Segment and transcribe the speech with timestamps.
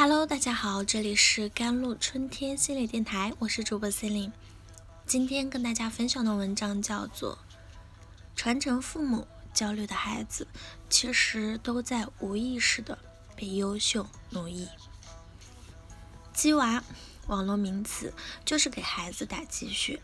[0.00, 4.32] Hello，大家好，这里是甘露春天心理电台，我是主播 c e l i n e
[5.04, 7.36] 今天跟大家分享的文章叫做
[8.36, 10.46] 《传承父母焦虑的孩子，
[10.88, 12.96] 其实都在无意识的
[13.34, 14.66] 被优秀奴役》。
[16.32, 16.84] 鸡娃，
[17.26, 20.00] 网络名词，就是给孩子打鸡血，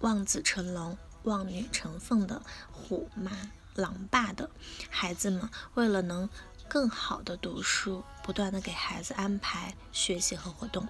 [0.00, 2.42] 望子成龙、望女成凤的
[2.72, 3.30] 虎妈
[3.76, 4.50] 狼爸的
[4.90, 6.28] 孩子们，为了能
[6.68, 10.86] 更好的读书，不断的给孩子安排学习和活动，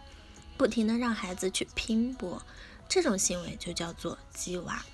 [0.57, 2.43] 不停的让孩子去拼搏，
[2.89, 4.85] 这种行为就叫做“鸡娃”。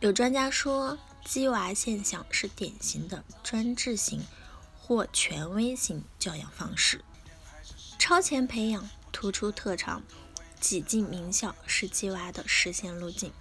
[0.00, 4.22] 有专家说，“鸡娃”现象是典型的专制型
[4.78, 7.04] 或权威型教养方式。
[7.98, 10.02] 超前培养、突出特长、
[10.60, 13.32] 挤进名校是“鸡娃”的实现路径。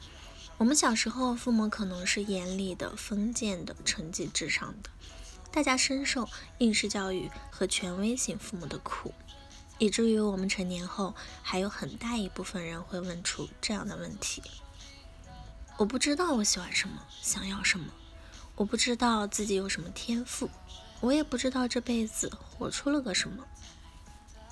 [0.57, 4.89] 我们小时候，父母可能是严厉的、封建的、成绩至上的。
[5.57, 6.29] 大家深受
[6.59, 9.11] 应试教育和权威型父母的苦，
[9.79, 14.43] 以至于我们成年后还有很大一部分人会问出这样的问题：
[15.75, 17.87] 我不知道我喜欢什么，想要什么；
[18.55, 20.47] 我不知道自己有什么天赋；
[20.99, 23.43] 我也不知道这辈子活出了个什么。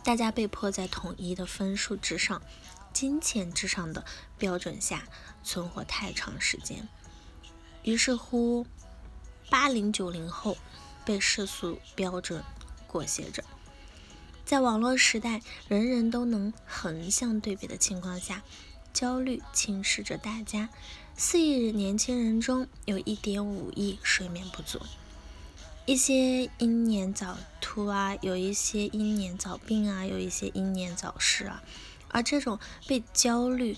[0.03, 2.41] 大家被迫在统一的分数之上、
[2.91, 4.03] 金钱之上的
[4.39, 5.03] 标准下
[5.43, 6.89] 存活太长时间，
[7.83, 8.65] 于是乎，
[9.51, 10.57] 八零九零后。
[11.05, 12.43] 被世俗标准
[12.87, 13.43] 裹挟着，
[14.43, 18.41] 在网络时代，人人都能横向对比的情况下，
[18.91, 20.69] 焦虑侵蚀着大家。
[21.15, 24.81] 四亿年轻人中有一点五亿睡眠不足，
[25.85, 31.63] 一些英年早秃啊，有一些英年早病啊，有一些英年早逝啊。
[32.09, 33.77] 而这种被焦虑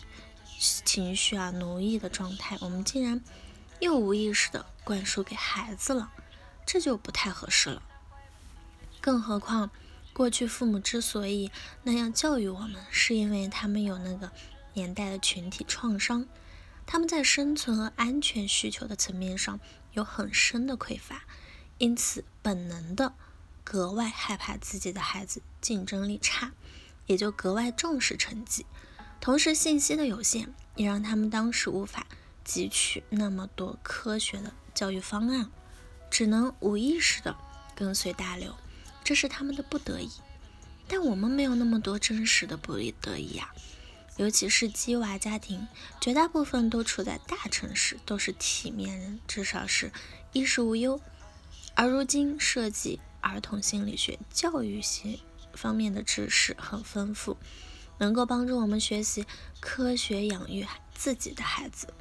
[0.58, 3.22] 情绪啊奴役的状态，我们竟然
[3.80, 6.12] 又无意识的灌输给孩子了。
[6.68, 7.82] 这就不太合适了。
[9.00, 9.72] 更何况，
[10.12, 11.50] 过去父母之所以
[11.84, 14.32] 那样教育我们，是因为他们有那个
[14.74, 16.28] 年代的群体创伤，
[16.86, 19.60] 他们在生存和安全需求的层面上
[19.94, 21.24] 有很深的匮乏，
[21.78, 23.14] 因此本能的
[23.64, 26.52] 格外害怕自己的孩子竞争力差，
[27.06, 28.66] 也就格外重视成绩。
[29.22, 32.06] 同时，信息的有限也让他们当时无法
[32.46, 35.50] 汲取那么多科学的教育方案。
[36.10, 37.36] 只能无意识的
[37.76, 38.56] 跟随大流，
[39.04, 40.10] 这是他们的不得已。
[40.88, 43.52] 但我们没有那么多真实的不得已呀，
[44.16, 45.68] 尤其是鸡娃家庭，
[46.00, 49.92] 绝大部分都处在大城市，都是体面人，至少是
[50.32, 51.00] 衣食无忧。
[51.76, 55.20] 而如今涉及儿童心理学、教育学
[55.54, 57.38] 方面的知识很丰富，
[58.00, 59.26] 能够帮助我们学习
[59.60, 60.66] 科学养育
[60.96, 61.94] 自己的孩子。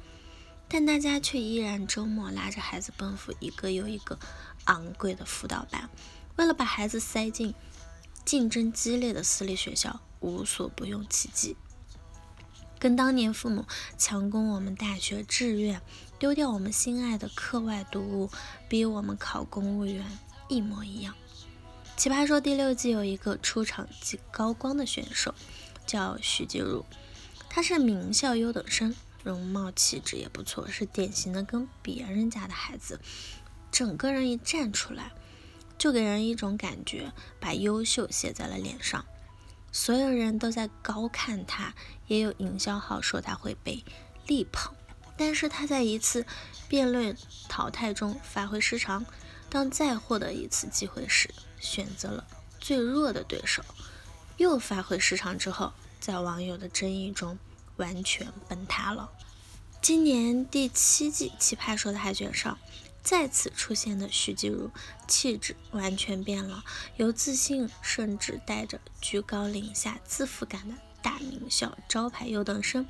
[0.68, 4.18] 但大家却依然周末拉着孩子奔赴一个又一个
[4.64, 5.88] 昂贵的辅导班，
[6.36, 7.54] 为了把孩子塞进
[8.24, 11.56] 竞争激烈的私立学校，无所不用其极，
[12.80, 13.64] 跟当年父母
[13.96, 15.80] 强攻我们大学志愿、
[16.18, 18.30] 丢掉我们心爱的课外读物、
[18.68, 20.04] 逼我们考公务员
[20.48, 21.14] 一模一样。
[21.98, 25.32] 《奇葩说》第六季有一个出场即高光的选手，
[25.86, 26.84] 叫许吉如，
[27.48, 28.94] 他是名校优等生。
[29.26, 33.00] 容貌气质也不错，是典型的跟别人家的孩子，
[33.72, 35.10] 整个人一站出来，
[35.76, 39.04] 就给人一种感觉，把优秀写在了脸上。
[39.72, 41.74] 所有人都在高看他，
[42.06, 43.84] 也有营销号说他会被
[44.28, 44.72] 力捧。
[45.16, 46.24] 但是他在一次
[46.68, 47.16] 辩论
[47.48, 49.04] 淘汰中发挥失常，
[49.50, 52.24] 当再获得一次机会时，选择了
[52.60, 53.64] 最弱的对手，
[54.36, 57.36] 又发挥失常之后，在网友的争议中。
[57.76, 59.10] 完全崩塌了。
[59.80, 62.58] 今年第七季《奇葩说》的海选上，
[63.02, 64.70] 再次出现的徐静如，
[65.06, 66.64] 气质完全变了，
[66.96, 72.84] 由自信甚至带着居高临下、自负感的大名校招牌优等生，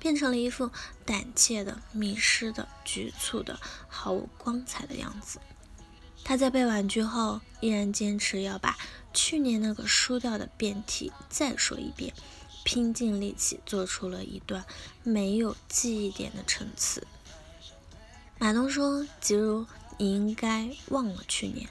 [0.00, 0.70] 变成了一副
[1.04, 5.38] 胆怯的、迷失的、局促的、毫无光彩的样子。
[6.24, 8.76] 他在被婉拒后，依然坚持要把
[9.14, 12.12] 去年那个输掉的辩题再说一遍。
[12.64, 14.64] 拼尽力气做出了一段
[15.02, 17.06] 没有记忆点的陈词。
[18.38, 19.66] 马东说：“吉如，
[19.98, 21.68] 你应该忘了去年，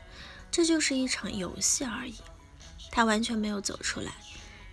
[0.51, 2.15] 这就是一场游戏而已。”
[2.91, 4.13] 他完全没有走出来。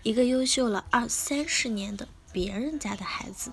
[0.02, 3.52] 一个优秀了二三十年的别人家的孩子，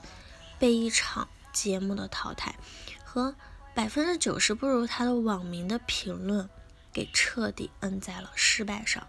[0.59, 2.55] 被一场节目的淘汰
[3.03, 3.35] 和
[3.73, 6.49] 百分之九十不如他的网民的评论，
[6.91, 9.07] 给彻底摁在了失败上，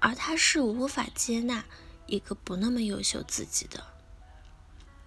[0.00, 1.64] 而他是无法接纳。
[2.06, 3.84] 一个不那么优秀自己的，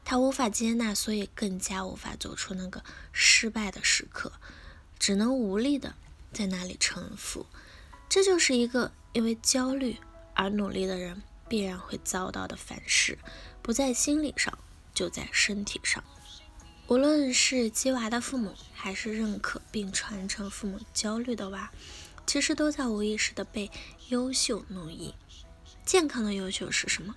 [0.04, 4.32] 他无法接纳，所以更加无法走出那个失败的时刻，
[4.98, 5.96] 只能无力的
[6.34, 7.46] 在那里臣服。
[8.10, 9.98] 这就是一个因为焦虑
[10.34, 13.18] 而努力的人必然会遭到的反噬，
[13.62, 14.58] 不在心理上，
[14.94, 16.04] 就在身体上。
[16.88, 21.72] 无论是鸡娃的父母，还是认可并传承父母焦虑的娃，
[22.26, 23.70] 其实都在无意识的被
[24.08, 25.14] 优秀奴役。
[25.90, 27.16] 健康的优秀是什么？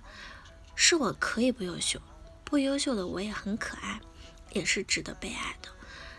[0.73, 2.01] 是我可以不优秀，
[2.43, 4.01] 不优秀的我也很可爱，
[4.51, 5.69] 也是值得被爱的。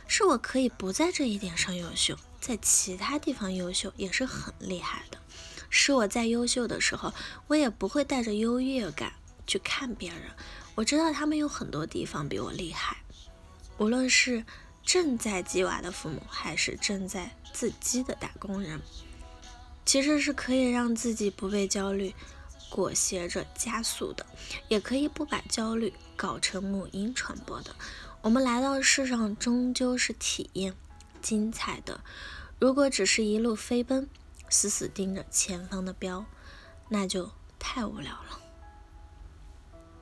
[0.06, 5.19] 是我可以不在这一点上优秀，在其他地方优秀也是很厉害的。
[5.69, 7.12] 是我在优秀的时候，
[7.49, 9.15] 我也不会带着优越感
[9.49, 10.21] 去看别人。
[10.77, 12.99] 我知道他们有很多地方比我厉害。
[13.79, 14.45] 无论是
[14.85, 18.81] 正在鸡娃的父母，还是正在自鸡的打工人，
[19.85, 22.15] 其实是可以让自己不被焦虑
[22.75, 24.26] 裹挟着加速的，
[24.67, 27.76] 也可以不把焦虑搞成母婴传播的。
[28.21, 30.75] 我们来到世上，终究是体验
[31.23, 32.00] 精彩的。
[32.59, 34.09] 如果只是一路飞奔，
[34.49, 36.25] 死死盯着前方的标，
[36.88, 37.31] 那就
[37.61, 38.41] 太无聊了。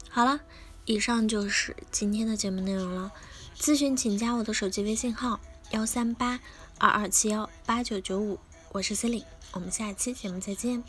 [0.08, 0.40] 好了，
[0.86, 3.12] 以上就是今天的节目内容了。
[3.58, 5.38] 咨询请加我的手机微信号
[5.72, 6.40] 幺三八
[6.78, 8.38] 二二七幺八九九五，
[8.70, 10.82] 我是 C e l i n e 我们下期节目再见。